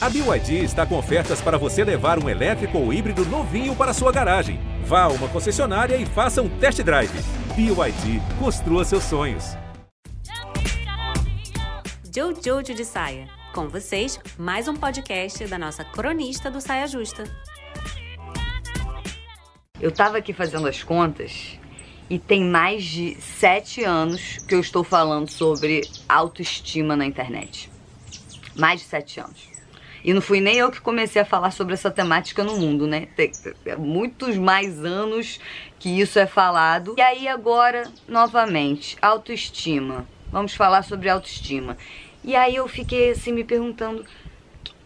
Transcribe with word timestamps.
A 0.00 0.08
BYD 0.08 0.62
está 0.62 0.86
com 0.86 0.96
ofertas 0.96 1.40
para 1.40 1.58
você 1.58 1.82
levar 1.82 2.22
um 2.22 2.28
elétrico 2.28 2.78
ou 2.78 2.92
híbrido 2.92 3.24
novinho 3.24 3.74
para 3.74 3.92
sua 3.92 4.12
garagem. 4.12 4.60
Vá 4.84 5.02
a 5.02 5.08
uma 5.08 5.26
concessionária 5.28 5.96
e 5.96 6.06
faça 6.06 6.40
um 6.40 6.48
test 6.48 6.80
drive. 6.84 7.10
BYD, 7.56 8.22
construa 8.38 8.84
seus 8.84 9.02
sonhos. 9.02 9.56
Jojo 12.14 12.74
de 12.74 12.84
Saia. 12.84 13.28
Com 13.52 13.68
vocês, 13.68 14.20
mais 14.38 14.68
um 14.68 14.76
podcast 14.76 15.44
da 15.48 15.58
nossa 15.58 15.82
cronista 15.84 16.48
do 16.48 16.60
Saia 16.60 16.86
Justa. 16.86 17.24
Eu 19.80 19.90
tava 19.90 20.18
aqui 20.18 20.32
fazendo 20.32 20.68
as 20.68 20.80
contas 20.84 21.58
e 22.08 22.20
tem 22.20 22.44
mais 22.44 22.84
de 22.84 23.20
sete 23.20 23.82
anos 23.82 24.38
que 24.46 24.54
eu 24.54 24.60
estou 24.60 24.84
falando 24.84 25.28
sobre 25.28 25.80
autoestima 26.08 26.94
na 26.94 27.04
internet. 27.04 27.68
Mais 28.54 28.78
de 28.78 28.86
sete 28.86 29.18
anos. 29.18 29.58
E 30.04 30.14
não 30.14 30.20
fui 30.20 30.40
nem 30.40 30.56
eu 30.56 30.70
que 30.70 30.80
comecei 30.80 31.20
a 31.20 31.24
falar 31.24 31.50
sobre 31.50 31.74
essa 31.74 31.90
temática 31.90 32.44
no 32.44 32.56
mundo, 32.56 32.86
né? 32.86 33.08
Tem 33.16 33.32
muitos 33.78 34.36
mais 34.36 34.84
anos 34.84 35.40
que 35.78 36.00
isso 36.00 36.18
é 36.18 36.26
falado. 36.26 36.94
E 36.96 37.00
aí 37.00 37.28
agora, 37.28 37.90
novamente, 38.06 38.96
autoestima. 39.00 40.06
Vamos 40.30 40.54
falar 40.54 40.82
sobre 40.82 41.08
autoestima. 41.08 41.76
E 42.22 42.36
aí 42.36 42.56
eu 42.56 42.68
fiquei 42.68 43.10
assim 43.10 43.32
me 43.32 43.44
perguntando, 43.44 44.02
o 44.02 44.04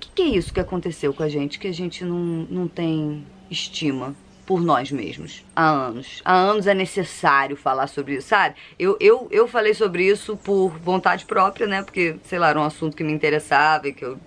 que, 0.01 0.09
que, 0.15 0.23
é 0.23 0.27
isso 0.27 0.53
que 0.53 0.61
aconteceu 0.61 1.13
com 1.13 1.23
a 1.23 1.29
gente? 1.29 1.59
Que 1.59 1.69
a 1.69 1.73
gente 1.73 2.05
não, 2.05 2.47
não 2.49 2.69
tem 2.69 3.27
estima 3.51 4.15
por 4.47 4.61
nós 4.61 4.91
mesmos 4.91 5.45
há 5.55 5.69
anos. 5.69 6.21
Há 6.25 6.35
anos 6.35 6.67
é 6.67 6.75
necessário 6.75 7.57
falar 7.57 7.87
sobre 7.87 8.17
isso, 8.17 8.29
sabe? 8.29 8.57
Eu, 8.79 8.97
eu, 9.01 9.29
eu 9.31 9.49
falei 9.49 9.73
sobre 9.73 10.07
isso 10.07 10.37
por 10.37 10.71
vontade 10.79 11.25
própria, 11.25 11.67
né? 11.67 11.83
Porque, 11.83 12.17
sei 12.25 12.39
lá, 12.39 12.51
era 12.51 12.61
um 12.61 12.65
assunto 12.65 12.97
que 12.97 13.05
me 13.05 13.13
interessava 13.13 13.89
e 13.89 13.93
que 13.93 14.05
eu 14.05 14.19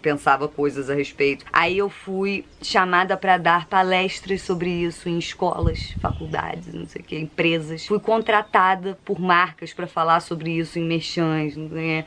pensava 0.00 0.48
coisas 0.48 0.88
a 0.88 0.94
respeito. 0.94 1.44
Aí 1.52 1.78
eu 1.78 1.88
fui 1.88 2.44
chamada 2.62 3.16
para 3.16 3.36
dar 3.36 3.66
palestras 3.66 4.42
sobre 4.42 4.70
isso 4.70 5.08
em 5.08 5.18
escolas, 5.18 5.94
faculdades, 6.00 6.72
não 6.72 6.86
sei 6.86 7.02
o 7.02 7.04
que, 7.04 7.18
empresas. 7.18 7.86
Fui 7.86 8.00
contratada 8.00 8.98
por 9.04 9.20
marcas 9.20 9.72
para 9.72 9.86
falar 9.86 10.20
sobre 10.20 10.52
isso 10.52 10.78
em 10.78 10.84
merchans, 10.84 11.56
né? 11.56 12.04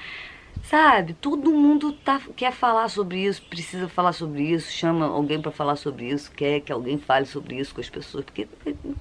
Sabe? 0.64 1.14
Todo 1.14 1.52
mundo 1.52 1.92
tá, 1.92 2.22
quer 2.36 2.52
falar 2.52 2.88
sobre 2.90 3.24
isso, 3.26 3.42
precisa 3.44 3.88
falar 3.88 4.14
sobre 4.14 4.44
isso, 4.44 4.72
chama 4.72 5.06
alguém 5.06 5.42
para 5.42 5.52
falar 5.52 5.76
sobre 5.76 6.10
isso, 6.10 6.32
quer 6.32 6.60
que 6.62 6.72
alguém 6.72 6.98
fale 6.98 7.26
sobre 7.26 7.56
isso 7.56 7.74
com 7.74 7.82
as 7.82 7.90
pessoas. 7.90 8.26
Porque. 8.26 8.48
O 8.66 8.96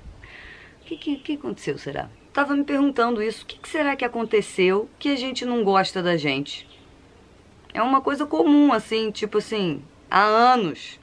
que, 0.84 0.96
que, 0.96 1.16
que 1.16 1.32
aconteceu, 1.34 1.78
será? 1.78 2.08
Tava 2.32 2.54
me 2.54 2.64
perguntando 2.64 3.22
isso. 3.22 3.44
O 3.44 3.46
que, 3.46 3.58
que 3.58 3.68
será 3.68 3.94
que 3.94 4.04
aconteceu 4.04 4.88
que 4.98 5.08
a 5.08 5.16
gente 5.16 5.44
não 5.44 5.62
gosta 5.62 6.02
da 6.02 6.16
gente? 6.16 6.66
É 7.72 7.82
uma 7.82 8.00
coisa 8.00 8.26
comum, 8.26 8.72
assim, 8.72 9.10
tipo 9.10 9.38
assim, 9.38 9.82
há 10.10 10.22
anos. 10.22 10.98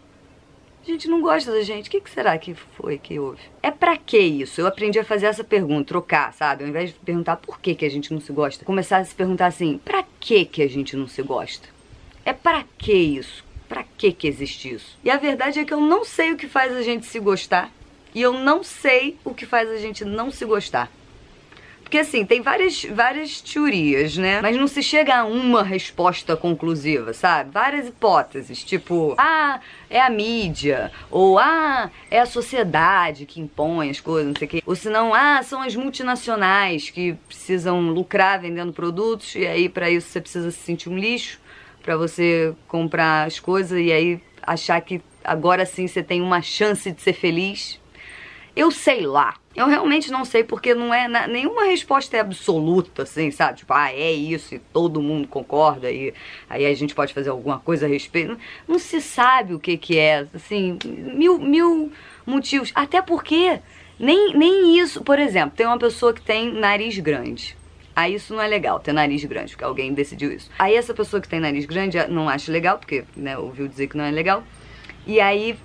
A 0.83 0.85
gente 0.85 1.07
não 1.07 1.21
gosta 1.21 1.51
da 1.51 1.61
gente. 1.61 1.87
O 1.87 1.91
que, 1.91 1.99
que 1.99 2.09
será 2.09 2.37
que 2.37 2.53
foi 2.53 2.97
que 2.97 3.19
houve? 3.19 3.41
É 3.61 3.69
para 3.69 3.97
que 3.97 4.17
isso? 4.17 4.61
Eu 4.61 4.67
aprendi 4.67 4.97
a 4.97 5.03
fazer 5.03 5.25
essa 5.25 5.43
pergunta, 5.43 5.89
trocar, 5.89 6.33
sabe? 6.33 6.63
Ao 6.63 6.69
invés 6.69 6.91
de 6.91 6.99
perguntar 6.99 7.35
por 7.37 7.59
que, 7.59 7.75
que 7.75 7.85
a 7.85 7.89
gente 7.89 8.13
não 8.13 8.21
se 8.21 8.31
gosta, 8.31 8.63
começar 8.63 8.97
a 8.97 9.05
se 9.05 9.13
perguntar 9.13 9.47
assim: 9.47 9.79
para 9.83 10.03
que, 10.19 10.45
que 10.45 10.61
a 10.61 10.69
gente 10.69 10.95
não 10.95 11.07
se 11.07 11.21
gosta? 11.21 11.67
É 12.23 12.31
para 12.31 12.63
que 12.77 12.93
isso? 12.93 13.43
Para 13.67 13.83
que, 13.97 14.13
que 14.13 14.27
existe 14.27 14.73
isso? 14.73 14.97
E 15.03 15.09
a 15.09 15.17
verdade 15.17 15.59
é 15.59 15.65
que 15.65 15.73
eu 15.73 15.81
não 15.81 16.05
sei 16.05 16.31
o 16.31 16.37
que 16.37 16.47
faz 16.47 16.73
a 16.73 16.81
gente 16.81 17.05
se 17.05 17.19
gostar 17.19 17.69
e 18.15 18.21
eu 18.21 18.33
não 18.33 18.63
sei 18.63 19.17
o 19.25 19.33
que 19.33 19.45
faz 19.45 19.69
a 19.69 19.77
gente 19.77 20.05
não 20.05 20.31
se 20.31 20.45
gostar. 20.45 20.89
Porque 21.87 21.99
assim, 21.99 22.25
tem 22.25 22.41
várias, 22.41 22.83
várias 22.83 23.39
teorias, 23.39 24.17
né? 24.17 24.41
Mas 24.41 24.57
não 24.57 24.67
se 24.67 24.83
chega 24.83 25.19
a 25.19 25.23
uma 25.23 25.63
resposta 25.63 26.35
conclusiva, 26.35 27.13
sabe? 27.13 27.49
Várias 27.49 27.87
hipóteses, 27.87 28.61
tipo, 28.61 29.15
ah, 29.17 29.61
é 29.89 30.01
a 30.01 30.09
mídia, 30.09 30.91
ou 31.09 31.39
ah, 31.39 31.89
é 32.11 32.19
a 32.19 32.25
sociedade 32.25 33.25
que 33.25 33.39
impõe 33.39 33.89
as 33.89 34.01
coisas, 34.01 34.33
não 34.33 34.37
sei 34.37 34.47
o 34.47 34.51
quê. 34.51 34.63
Ou 34.65 34.75
senão, 34.75 35.13
ah, 35.13 35.41
são 35.41 35.61
as 35.61 35.77
multinacionais 35.77 36.89
que 36.89 37.13
precisam 37.25 37.79
lucrar 37.79 38.41
vendendo 38.41 38.73
produtos, 38.73 39.33
e 39.35 39.47
aí 39.47 39.69
para 39.69 39.89
isso 39.89 40.09
você 40.09 40.19
precisa 40.19 40.51
se 40.51 40.57
sentir 40.57 40.89
um 40.89 40.97
lixo 40.97 41.39
para 41.81 41.95
você 41.95 42.53
comprar 42.67 43.27
as 43.27 43.39
coisas 43.39 43.79
e 43.79 43.93
aí 43.93 44.21
achar 44.41 44.81
que 44.81 45.01
agora 45.23 45.65
sim 45.65 45.87
você 45.87 46.03
tem 46.03 46.21
uma 46.21 46.41
chance 46.41 46.91
de 46.91 47.01
ser 47.01 47.13
feliz. 47.13 47.79
Eu 48.57 48.71
sei 48.71 49.05
lá. 49.05 49.35
Eu 49.55 49.67
realmente 49.67 50.09
não 50.11 50.25
sei, 50.25 50.43
porque 50.43 50.73
não 50.73 50.91
é 50.91 51.07
na, 51.07 51.27
nenhuma 51.27 51.65
resposta 51.65 52.17
é 52.17 52.19
absoluta, 52.19 53.03
assim, 53.03 53.29
sabe? 53.29 53.59
Tipo, 53.59 53.71
ah, 53.71 53.91
é 53.91 54.11
isso 54.11 54.55
e 54.55 54.59
todo 54.59 54.99
mundo 54.99 55.27
concorda 55.27 55.91
e 55.91 56.11
aí 56.49 56.65
a 56.65 56.73
gente 56.73 56.95
pode 56.95 57.13
fazer 57.13 57.29
alguma 57.29 57.59
coisa 57.59 57.85
a 57.85 57.89
respeito. 57.89 58.29
Não, 58.29 58.37
não 58.67 58.79
se 58.79 58.99
sabe 58.99 59.53
o 59.53 59.59
que 59.59 59.77
que 59.77 59.99
é, 59.99 60.25
assim, 60.33 60.79
mil, 60.85 61.37
mil 61.37 61.91
motivos. 62.25 62.71
Até 62.73 62.99
porque 62.99 63.59
nem, 63.99 64.35
nem 64.35 64.79
isso, 64.79 65.03
por 65.03 65.19
exemplo, 65.19 65.55
tem 65.55 65.67
uma 65.67 65.77
pessoa 65.77 66.11
que 66.11 66.21
tem 66.21 66.51
nariz 66.51 66.97
grande. 66.97 67.55
Aí 67.95 68.15
isso 68.15 68.33
não 68.33 68.41
é 68.41 68.47
legal, 68.47 68.79
ter 68.79 68.91
nariz 68.91 69.23
grande, 69.23 69.51
porque 69.51 69.63
alguém 69.63 69.93
decidiu 69.93 70.31
isso. 70.31 70.49
Aí 70.57 70.75
essa 70.75 70.95
pessoa 70.95 71.21
que 71.21 71.29
tem 71.29 71.39
nariz 71.39 71.65
grande 71.67 71.97
não 72.07 72.27
acha 72.27 72.51
legal, 72.51 72.79
porque 72.79 73.05
né, 73.15 73.37
ouviu 73.37 73.67
dizer 73.67 73.87
que 73.87 73.97
não 73.97 74.05
é 74.05 74.11
legal. 74.11 74.43
E 75.05 75.19
aí 75.19 75.57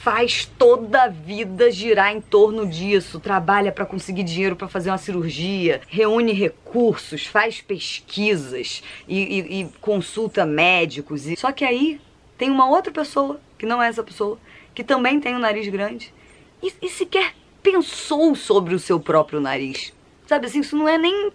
faz 0.00 0.46
toda 0.46 1.02
a 1.02 1.08
vida 1.08 1.70
girar 1.70 2.10
em 2.10 2.22
torno 2.22 2.66
disso, 2.66 3.20
trabalha 3.20 3.70
para 3.70 3.84
conseguir 3.84 4.22
dinheiro 4.22 4.56
para 4.56 4.66
fazer 4.66 4.90
uma 4.90 4.96
cirurgia, 4.96 5.82
reúne 5.88 6.32
recursos, 6.32 7.26
faz 7.26 7.60
pesquisas 7.60 8.82
e, 9.06 9.18
e, 9.18 9.60
e 9.60 9.68
consulta 9.78 10.46
médicos. 10.46 11.26
E... 11.26 11.36
Só 11.36 11.52
que 11.52 11.66
aí 11.66 12.00
tem 12.38 12.50
uma 12.50 12.66
outra 12.66 12.90
pessoa, 12.90 13.38
que 13.58 13.66
não 13.66 13.82
é 13.82 13.88
essa 13.88 14.02
pessoa, 14.02 14.38
que 14.74 14.82
também 14.82 15.20
tem 15.20 15.36
um 15.36 15.38
nariz 15.38 15.68
grande 15.68 16.14
e, 16.62 16.72
e 16.80 16.88
sequer 16.88 17.34
pensou 17.62 18.34
sobre 18.34 18.74
o 18.74 18.78
seu 18.78 18.98
próprio 18.98 19.38
nariz. 19.38 19.92
Sabe 20.26 20.46
assim, 20.46 20.60
isso 20.60 20.78
não 20.78 20.88
é 20.88 20.96
nem 20.96 21.30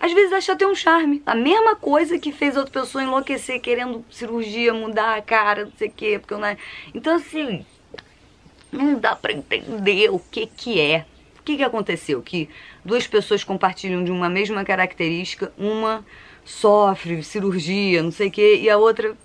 às 0.00 0.12
vezes 0.12 0.32
acha 0.32 0.54
até 0.54 0.66
um 0.66 0.74
charme. 0.74 1.22
A 1.24 1.36
mesma 1.36 1.76
coisa 1.76 2.18
que 2.18 2.32
fez 2.32 2.56
outra 2.56 2.80
pessoa 2.80 3.04
enlouquecer 3.04 3.60
querendo 3.60 4.04
cirurgia, 4.10 4.74
mudar 4.74 5.16
a 5.16 5.22
cara, 5.22 5.66
não 5.66 5.72
sei 5.76 5.86
o 5.86 5.92
quê. 5.92 6.18
Porque 6.18 6.34
eu 6.34 6.38
não... 6.40 6.56
Então, 6.92 7.14
assim, 7.14 7.64
não 8.72 8.98
dá 8.98 9.14
para 9.14 9.32
entender 9.32 10.10
o 10.10 10.18
que 10.18 10.46
que 10.46 10.80
é. 10.80 11.04
O 11.38 11.42
que 11.42 11.56
que 11.56 11.62
aconteceu? 11.62 12.22
Que 12.22 12.48
duas 12.84 13.06
pessoas 13.06 13.44
compartilham 13.44 14.02
de 14.02 14.10
uma 14.10 14.28
mesma 14.28 14.64
característica, 14.64 15.52
uma 15.58 16.04
sofre 16.44 17.22
cirurgia, 17.22 18.02
não 18.02 18.10
sei 18.10 18.28
o 18.28 18.30
que, 18.30 18.56
e 18.56 18.70
a 18.70 18.78
outra 18.78 19.16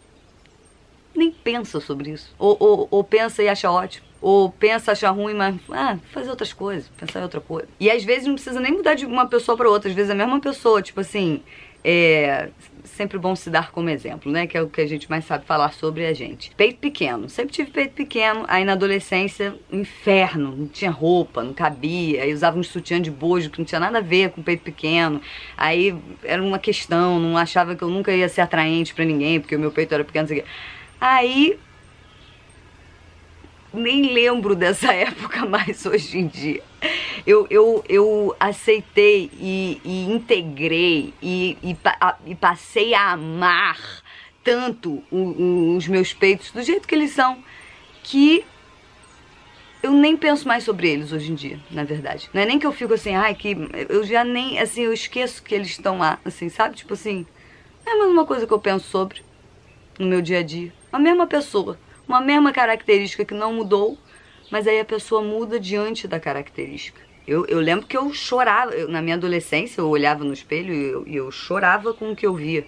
nem 1.16 1.32
pensa 1.32 1.80
sobre 1.80 2.12
isso. 2.12 2.34
Ou, 2.38 2.56
ou, 2.60 2.88
ou 2.92 3.04
pensa 3.04 3.42
e 3.42 3.50
acha 3.50 3.72
ótimo. 3.72 4.06
Ou 4.20 4.52
pensa, 4.52 4.92
acha 4.92 5.10
ruim, 5.10 5.34
mas 5.34 5.56
ah, 5.72 5.98
fazer 6.12 6.30
outras 6.30 6.52
coisas, 6.52 6.90
pensar 6.90 7.20
em 7.20 7.24
outra 7.24 7.40
coisa. 7.40 7.68
E 7.80 7.90
às 7.90 8.04
vezes 8.04 8.26
não 8.28 8.34
precisa 8.34 8.60
nem 8.60 8.72
mudar 8.72 8.96
de 8.96 9.06
uma 9.06 9.28
pessoa 9.28 9.56
para 9.56 9.70
outra, 9.70 9.90
às 9.90 9.96
vezes 9.96 10.10
é 10.10 10.14
a 10.14 10.16
mesma 10.16 10.40
pessoa, 10.40 10.82
tipo 10.82 11.00
assim, 11.00 11.44
é 11.90 12.50
sempre 12.84 13.18
bom 13.18 13.34
se 13.34 13.50
dar 13.50 13.72
como 13.72 13.90
exemplo, 13.90 14.30
né? 14.30 14.46
Que 14.46 14.58
é 14.58 14.62
o 14.62 14.68
que 14.68 14.82
a 14.82 14.86
gente 14.86 15.10
mais 15.10 15.24
sabe 15.24 15.46
falar 15.46 15.72
sobre 15.72 16.06
a 16.06 16.14
gente. 16.14 16.52
Peito 16.58 16.80
pequeno. 16.80 17.30
Sempre 17.30 17.54
tive 17.54 17.72
peito 17.72 17.94
pequeno. 17.94 18.44
Aí 18.50 18.66
na 18.66 18.74
adolescência, 18.74 19.56
inferno. 19.72 20.54
Não 20.54 20.68
tinha 20.68 20.92
roupa, 20.92 21.42
não 21.42 21.54
cabia. 21.54 22.24
Aí 22.24 22.34
usava 22.34 22.60
um 22.60 22.64
sutiã 22.64 23.02
de 23.02 23.10
bojo 23.10 23.50
que 23.50 23.60
não 23.60 23.66
tinha 23.66 23.80
nada 23.80 24.00
a 24.00 24.02
ver 24.02 24.32
com 24.32 24.44
peito 24.44 24.64
pequeno. 24.64 25.22
Aí 25.56 25.96
era 26.24 26.44
uma 26.44 26.60
questão. 26.60 27.20
Não 27.20 27.38
achava 27.38 27.74
que 27.74 27.84
eu 27.84 27.90
nunca 27.90 28.12
ia 28.12 28.28
ser 28.28 28.42
atraente 28.42 28.94
para 28.94 29.06
ninguém, 29.06 29.40
porque 29.40 29.56
o 29.56 29.60
meu 29.60 29.72
peito 29.72 29.94
era 29.94 30.04
pequeno. 30.04 30.28
Aí 31.00 31.58
nem 33.74 34.14
lembro 34.14 34.56
dessa 34.56 34.92
época 34.94 35.46
mais 35.46 35.86
hoje 35.86 36.18
em 36.18 36.28
dia. 36.28 36.64
Eu, 37.26 37.46
eu, 37.50 37.84
eu 37.90 38.36
aceitei 38.40 39.30
e, 39.34 39.82
e 39.84 40.06
integrei 40.06 41.14
e, 41.22 41.58
e, 41.62 41.78
e, 42.26 42.36
passei 42.36 42.94
a 42.94 43.12
amar 43.12 43.78
tanto 44.42 45.04
o, 45.12 45.18
o, 45.18 45.76
os 45.76 45.90
meus 45.90 46.14
peitos 46.14 46.52
do 46.52 46.64
jeito 46.64 46.88
que 46.88 46.96
eles 46.96 47.12
são 47.12 47.44
que 48.02 48.46
eu 49.84 49.92
nem 49.92 50.16
penso 50.16 50.48
mais 50.48 50.64
sobre 50.64 50.90
eles 50.90 51.12
hoje 51.12 51.30
em 51.30 51.36
dia, 51.36 51.60
na 51.70 51.84
verdade. 51.84 52.30
Não 52.34 52.42
é 52.42 52.46
nem 52.46 52.58
que 52.58 52.66
eu 52.66 52.72
fico 52.72 52.94
assim, 52.94 53.14
ai, 53.14 53.36
que 53.36 53.58
eu 53.90 54.06
já 54.06 54.24
nem, 54.24 54.58
assim, 54.60 54.84
eu 54.84 54.94
esqueço 54.94 55.44
que 55.44 55.54
eles 55.54 55.72
estão 55.72 55.98
lá, 55.98 56.20
assim, 56.24 56.48
sabe? 56.48 56.78
Tipo 56.78 56.94
assim, 56.94 57.26
é 57.86 57.94
mais 57.94 58.10
uma 58.10 58.26
coisa 58.26 58.48
que 58.48 58.54
eu 58.54 58.60
penso 58.60 58.88
sobre 58.88 59.22
no 60.00 60.06
meu 60.06 60.22
dia 60.22 60.40
a 60.40 60.44
dia. 60.44 60.72
A 60.94 61.00
mesma 61.00 61.28
pessoa 61.28 61.78
uma 62.08 62.22
mesma 62.22 62.54
característica 62.54 63.26
que 63.26 63.34
não 63.34 63.54
mudou, 63.54 63.98
mas 64.52 64.68
aí 64.68 64.80
a 64.80 64.86
pessoa 64.86 65.22
muda 65.22 65.60
diante 65.60 66.08
da 66.08 66.20
característica. 66.20 67.02
Eu, 67.28 67.46
eu 67.48 67.60
lembro 67.60 67.86
que 67.86 67.98
eu 67.98 68.14
chorava, 68.14 68.72
eu, 68.72 68.88
na 68.88 69.02
minha 69.02 69.16
adolescência 69.16 69.82
eu 69.82 69.90
olhava 69.90 70.24
no 70.24 70.32
espelho 70.32 70.74
e 70.74 70.84
eu, 70.86 71.08
eu 71.08 71.32
chorava 71.32 71.94
com 71.94 72.12
o 72.12 72.16
que 72.16 72.26
eu 72.26 72.34
via. 72.34 72.66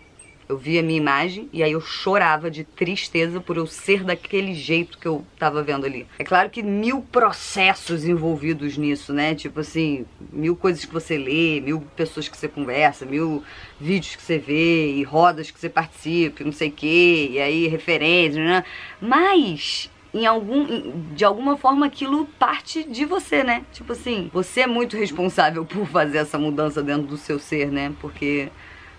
Eu 0.50 0.58
via 0.58 0.80
a 0.80 0.84
minha 0.84 0.98
imagem 0.98 1.48
e 1.54 1.62
aí 1.62 1.72
eu 1.72 1.80
chorava 1.80 2.50
de 2.50 2.64
tristeza 2.64 3.40
por 3.40 3.56
eu 3.56 3.68
ser 3.68 4.04
daquele 4.04 4.56
jeito 4.56 4.98
que 4.98 5.08
eu 5.08 5.24
tava 5.38 5.62
vendo 5.62 5.86
ali. 5.86 6.08
É 6.18 6.24
claro 6.24 6.50
que 6.50 6.64
mil 6.64 7.04
processos 7.04 8.04
envolvidos 8.04 8.76
nisso, 8.76 9.14
né? 9.14 9.36
Tipo 9.36 9.60
assim, 9.60 10.08
mil 10.34 10.56
coisas 10.56 10.84
que 10.84 10.92
você 10.92 11.20
lê, 11.20 11.62
mil 11.62 11.81
pessoas 11.96 12.28
que 12.28 12.36
você 12.36 12.48
conversa, 12.48 13.06
mil 13.06 13.44
vídeos 13.80 14.16
que 14.16 14.24
você 14.24 14.40
vê 14.40 14.96
e 14.96 15.04
rodas 15.04 15.52
que 15.52 15.60
você 15.60 15.70
participa, 15.70 16.44
não 16.44 16.52
sei 16.52 16.70
o 16.70 16.74
quê, 16.74 17.30
e 17.34 17.40
aí 17.40 17.68
referências, 17.68 18.44
né? 18.44 18.66
Mas 19.00 19.88
em 20.13 20.25
algum, 20.25 20.91
de 21.13 21.23
alguma 21.23 21.56
forma 21.57 21.85
aquilo 21.85 22.25
parte 22.38 22.83
de 22.83 23.06
você, 23.06 23.44
né? 23.44 23.63
Tipo 23.71 23.94
assim, 23.94 24.29
você 24.33 24.61
é 24.61 24.67
muito 24.67 24.97
responsável 24.97 25.65
por 25.65 25.85
fazer 25.88 26.19
essa 26.19 26.38
mudança 26.38 26.81
dentro 26.81 27.03
do 27.03 27.17
seu 27.17 27.39
ser, 27.39 27.71
né? 27.71 27.94
Porque 28.01 28.50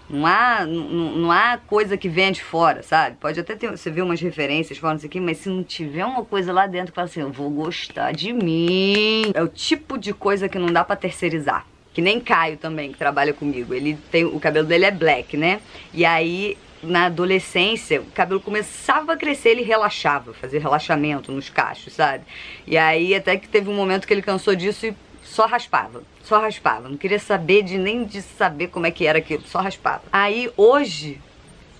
não 0.08 0.26
há, 0.26 0.64
não, 0.66 1.16
não 1.16 1.32
há 1.32 1.58
coisa 1.58 1.96
que 1.96 2.08
venha 2.08 2.32
de 2.32 2.42
fora, 2.42 2.82
sabe? 2.82 3.16
Pode 3.20 3.38
até 3.38 3.54
ter, 3.54 3.70
você 3.70 3.90
ver 3.90 4.02
umas 4.02 4.20
referências 4.20 4.78
fora, 4.78 4.94
não 4.94 5.00
sei 5.00 5.08
o 5.08 5.10
quê, 5.10 5.20
mas 5.20 5.38
se 5.38 5.48
não 5.48 5.62
tiver 5.62 6.04
uma 6.04 6.24
coisa 6.24 6.52
lá 6.52 6.66
dentro 6.66 6.92
que 6.92 6.96
fala 6.96 7.06
assim, 7.06 7.20
eu 7.20 7.32
vou 7.32 7.50
gostar 7.50 8.12
de 8.12 8.32
mim. 8.32 9.30
É 9.34 9.42
o 9.42 9.48
tipo 9.48 9.98
de 9.98 10.12
coisa 10.12 10.48
que 10.48 10.58
não 10.58 10.72
dá 10.72 10.84
para 10.84 10.96
terceirizar. 10.96 11.66
Que 11.92 12.00
nem 12.00 12.20
Caio 12.20 12.56
também, 12.56 12.92
que 12.92 12.98
trabalha 12.98 13.32
comigo. 13.32 13.74
Ele 13.74 13.98
tem. 14.12 14.24
O 14.24 14.38
cabelo 14.38 14.66
dele 14.66 14.84
é 14.84 14.90
black, 14.92 15.36
né? 15.36 15.60
E 15.92 16.04
aí 16.04 16.56
na 16.82 17.06
adolescência, 17.06 18.00
o 18.00 18.06
cabelo 18.06 18.40
começava 18.40 19.12
a 19.12 19.16
crescer, 19.16 19.50
ele 19.50 19.62
relaxava, 19.62 20.32
fazia 20.32 20.60
relaxamento 20.60 21.30
nos 21.30 21.50
cachos, 21.50 21.92
sabe? 21.92 22.24
E 22.66 22.76
aí 22.76 23.14
até 23.14 23.36
que 23.36 23.48
teve 23.48 23.68
um 23.68 23.74
momento 23.74 24.06
que 24.06 24.14
ele 24.14 24.22
cansou 24.22 24.54
disso 24.54 24.86
e 24.86 24.94
só 25.22 25.46
raspava 25.46 26.02
só 26.30 26.40
raspava. 26.40 26.88
Não 26.88 26.96
queria 26.96 27.18
saber 27.18 27.62
de 27.62 27.76
nem 27.76 28.04
de 28.04 28.22
saber 28.22 28.68
como 28.68 28.86
é 28.86 28.90
que 28.92 29.04
era 29.04 29.18
aquilo, 29.18 29.42
só 29.46 29.58
raspava. 29.58 30.02
Aí 30.12 30.48
hoje 30.56 31.20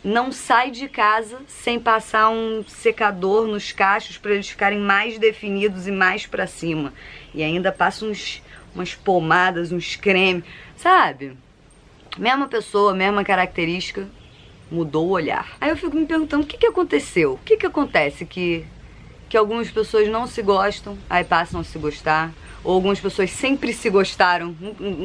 não 0.02 0.32
sai 0.32 0.73
de 0.73 0.88
casa 0.88 1.38
sem 1.47 1.79
passar 1.79 2.31
um 2.31 2.64
secador 2.67 3.47
nos 3.47 3.70
cachos 3.70 4.19
para 4.19 4.32
eles 4.32 4.49
ficarem 4.49 4.81
mais 4.81 5.19
definidos 5.19 5.87
e 5.87 5.93
mais 5.93 6.26
para 6.26 6.49
cima. 6.49 6.93
E 7.32 7.44
ainda 7.44 7.70
passa 7.70 8.05
uns 8.05 8.43
umas 8.75 8.94
pomadas, 8.94 9.70
uns 9.70 9.94
cremes, 9.94 10.44
sabe? 10.76 11.37
Mesma 12.19 12.49
pessoa, 12.49 12.93
mesma 12.93 13.25
característica, 13.25 14.08
mudou 14.70 15.06
o 15.08 15.11
olhar. 15.11 15.56
Aí 15.61 15.70
eu 15.70 15.76
fico 15.76 15.96
me 15.96 16.06
perguntando 16.06 16.44
o 16.44 16.46
que, 16.46 16.56
que 16.56 16.67
aconteceu? 16.67 17.34
O 17.34 17.38
que, 17.38 17.56
que 17.56 17.67
acontece 17.67 18.25
que, 18.25 18.64
que 19.28 19.37
algumas 19.37 19.70
pessoas 19.70 20.08
não 20.08 20.26
se 20.26 20.43
gostam, 20.43 20.96
aí 21.08 21.25
passam 21.25 21.61
a 21.61 21.64
se 21.64 21.78
gostar, 21.78 22.32
ou 22.62 22.75
algumas 22.75 23.00
pessoas 23.00 23.31
sempre 23.31 23.72
se 23.72 23.88
gostaram, 23.88 24.55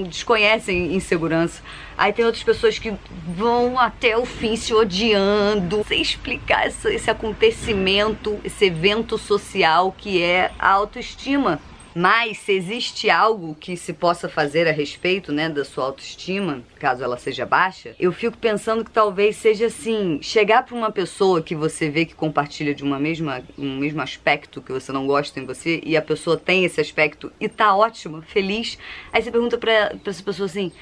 desconhecem 0.09 0.93
insegurança. 0.93 1.61
Aí 1.97 2.11
tem 2.11 2.25
outras 2.25 2.43
pessoas 2.43 2.77
que 2.77 2.93
vão 3.27 3.79
até 3.79 4.17
o 4.17 4.25
fim 4.25 4.55
se 4.55 4.73
odiando, 4.73 5.83
sem 5.87 6.01
explicar 6.01 6.67
esse, 6.67 7.09
acontecimento, 7.09 8.37
esse 8.43 8.65
evento 8.65 9.17
social 9.17 9.95
que 9.97 10.21
é 10.21 10.51
a 10.59 10.69
autoestima. 10.69 11.59
Mas 11.97 12.39
se 12.39 12.51
existe 12.51 13.09
algo 13.09 13.55
que 13.55 13.77
se 13.77 13.93
possa 13.93 14.27
fazer 14.27 14.67
a 14.67 14.71
respeito, 14.73 15.31
né, 15.31 15.47
da 15.47 15.63
sua 15.63 15.85
autoestima, 15.85 16.61
caso 16.77 17.01
ela 17.01 17.15
seja 17.15 17.45
baixa, 17.45 17.95
eu 17.97 18.11
fico 18.11 18.37
pensando 18.37 18.83
que 18.83 18.91
talvez 18.91 19.37
seja 19.37 19.67
assim, 19.67 20.19
chegar 20.21 20.65
para 20.65 20.75
uma 20.75 20.91
pessoa 20.91 21.41
que 21.41 21.55
você 21.55 21.89
vê 21.89 22.05
que 22.05 22.13
compartilha 22.13 22.75
de 22.75 22.83
uma 22.83 22.99
mesma, 22.99 23.41
um 23.57 23.77
mesmo 23.77 24.01
aspecto 24.01 24.61
que 24.61 24.73
você 24.73 24.91
não 24.91 25.07
gosta 25.07 25.39
em 25.39 25.45
você 25.45 25.81
e 25.85 25.95
a 25.95 26.01
pessoa 26.01 26.35
tem 26.35 26.65
esse 26.65 26.81
aspecto 26.81 27.31
e 27.39 27.47
tá 27.47 27.73
ótima, 27.73 28.21
feliz, 28.23 28.77
aí 29.13 29.23
você 29.23 29.31
pergunta 29.31 29.57
para 29.57 29.95
essa 30.05 30.21
pessoa 30.21 30.47
assim: 30.47 30.73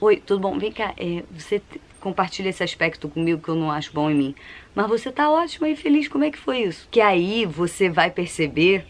"Oi, 0.00 0.16
tudo 0.16 0.40
bom? 0.40 0.58
Vem 0.58 0.72
cá, 0.72 0.94
é, 0.96 1.22
você 1.30 1.60
compartilha 2.00 2.48
esse 2.48 2.62
aspecto 2.62 3.10
comigo 3.10 3.42
que 3.42 3.48
eu 3.50 3.54
não 3.54 3.70
acho 3.70 3.92
bom 3.92 4.10
em 4.10 4.14
mim. 4.14 4.34
Mas 4.74 4.88
você 4.88 5.12
tá 5.12 5.30
ótima 5.30 5.68
e 5.68 5.76
feliz, 5.76 6.08
como 6.08 6.24
é 6.24 6.30
que 6.30 6.38
foi 6.38 6.62
isso? 6.62 6.88
Que 6.90 7.00
aí 7.00 7.44
você 7.44 7.90
vai 7.90 8.10
perceber 8.10 8.86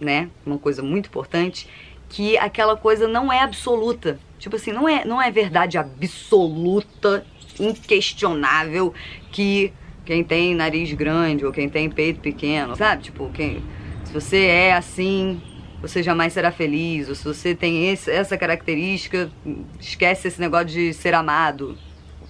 né? 0.00 0.28
Uma 0.44 0.58
coisa 0.58 0.82
muito 0.82 1.06
importante, 1.06 1.68
que 2.08 2.36
aquela 2.38 2.76
coisa 2.76 3.08
não 3.08 3.32
é 3.32 3.40
absoluta. 3.40 4.18
Tipo 4.38 4.56
assim, 4.56 4.72
não 4.72 4.88
é, 4.88 5.04
não 5.04 5.20
é 5.20 5.30
verdade 5.30 5.78
absoluta, 5.78 7.26
inquestionável 7.58 8.92
que 9.32 9.72
quem 10.04 10.22
tem 10.22 10.54
nariz 10.54 10.92
grande 10.92 11.44
ou 11.44 11.52
quem 11.52 11.68
tem 11.68 11.90
peito 11.90 12.20
pequeno, 12.20 12.76
sabe? 12.76 13.04
Tipo, 13.04 13.30
quem 13.30 13.62
se 14.04 14.12
você 14.12 14.44
é 14.44 14.72
assim, 14.72 15.42
você 15.82 16.02
jamais 16.02 16.32
será 16.32 16.52
feliz, 16.52 17.08
ou 17.08 17.14
se 17.14 17.24
você 17.24 17.54
tem 17.54 17.90
esse, 17.90 18.10
essa 18.10 18.38
característica, 18.38 19.30
esquece 19.80 20.28
esse 20.28 20.40
negócio 20.40 20.68
de 20.68 20.92
ser 20.94 21.12
amado. 21.12 21.76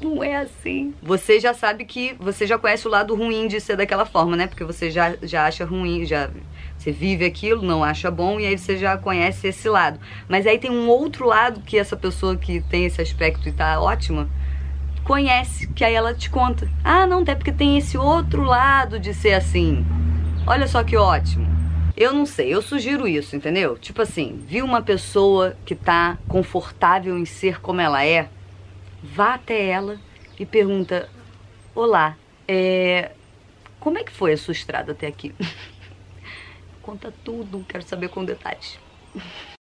Não 0.00 0.22
é 0.22 0.36
assim. 0.36 0.94
Você 1.02 1.38
já 1.38 1.54
sabe 1.54 1.84
que 1.84 2.14
você 2.18 2.46
já 2.46 2.58
conhece 2.58 2.86
o 2.86 2.90
lado 2.90 3.14
ruim 3.14 3.46
de 3.46 3.60
ser 3.60 3.76
daquela 3.76 4.04
forma, 4.04 4.36
né? 4.36 4.46
Porque 4.46 4.64
você 4.64 4.90
já, 4.90 5.16
já 5.22 5.46
acha 5.46 5.64
ruim, 5.64 6.04
já 6.04 6.30
você 6.86 6.92
vive 6.92 7.24
aquilo, 7.24 7.62
não 7.62 7.82
acha 7.82 8.12
bom 8.12 8.38
e 8.38 8.46
aí 8.46 8.56
você 8.56 8.76
já 8.76 8.96
conhece 8.96 9.48
esse 9.48 9.68
lado. 9.68 9.98
Mas 10.28 10.46
aí 10.46 10.56
tem 10.56 10.70
um 10.70 10.88
outro 10.88 11.26
lado 11.26 11.60
que 11.62 11.76
essa 11.76 11.96
pessoa 11.96 12.36
que 12.36 12.60
tem 12.60 12.84
esse 12.84 13.02
aspecto 13.02 13.48
e 13.48 13.52
tá 13.52 13.80
ótima 13.80 14.28
conhece, 15.02 15.66
que 15.68 15.84
aí 15.84 15.94
ela 15.94 16.14
te 16.14 16.30
conta. 16.30 16.70
Ah, 16.84 17.04
não, 17.04 17.22
até 17.22 17.34
porque 17.34 17.50
tem 17.50 17.76
esse 17.76 17.98
outro 17.98 18.44
lado 18.44 19.00
de 19.00 19.12
ser 19.12 19.34
assim. 19.34 19.84
Olha 20.46 20.68
só 20.68 20.84
que 20.84 20.96
ótimo. 20.96 21.44
Eu 21.96 22.12
não 22.12 22.24
sei, 22.24 22.54
eu 22.54 22.62
sugiro 22.62 23.08
isso, 23.08 23.34
entendeu? 23.34 23.76
Tipo 23.76 24.02
assim, 24.02 24.44
viu 24.46 24.64
uma 24.64 24.82
pessoa 24.82 25.56
que 25.64 25.74
tá 25.74 26.18
confortável 26.28 27.18
em 27.18 27.24
ser 27.24 27.60
como 27.60 27.80
ela 27.80 28.04
é, 28.04 28.28
vá 29.02 29.34
até 29.34 29.66
ela 29.66 29.98
e 30.38 30.46
pergunta: 30.46 31.08
Olá, 31.74 32.16
é... 32.46 33.10
como 33.80 33.98
é 33.98 34.04
que 34.04 34.12
foi 34.12 34.34
a 34.34 34.36
sua 34.36 34.52
estrada 34.52 34.92
até 34.92 35.08
aqui? 35.08 35.34
conta 36.86 37.12
tudo, 37.24 37.64
quero 37.68 37.82
saber 37.82 38.08
com 38.08 38.24
detalhes. 38.24 38.78